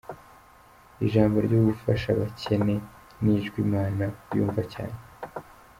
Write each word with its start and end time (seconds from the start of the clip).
Ijambo 1.05 1.37
ryo 1.45 1.59
gufasha 1.67 2.07
abakene, 2.11 2.75
n’ijwi 3.23 3.57
Imana 3.67 4.03
yumva 4.35 4.61
cyane. 4.73 4.97